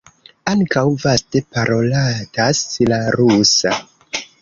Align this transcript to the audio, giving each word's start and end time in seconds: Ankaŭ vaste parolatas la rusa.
Ankaŭ 0.51 0.83
vaste 1.03 1.43
parolatas 1.57 2.65
la 2.93 3.01
rusa. 3.21 3.79